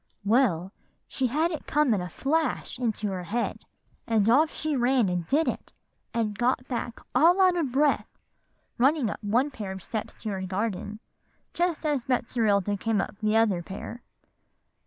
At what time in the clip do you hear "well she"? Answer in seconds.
0.25-1.27